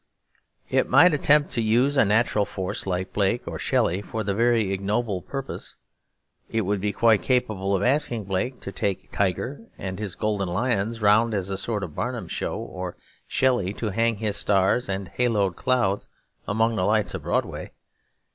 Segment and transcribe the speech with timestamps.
[0.67, 5.21] It might attempt to use a natural force like Blake or Shelley for very ignoble
[5.21, 5.75] purposes;
[6.49, 10.49] it would be quite capable of asking Blake to take his tiger and his golden
[10.49, 15.07] lions round as a sort of Barnum's Show, or Shelley to hang his stars and
[15.07, 16.07] haloed clouds
[16.47, 17.71] among the lights of Broadway.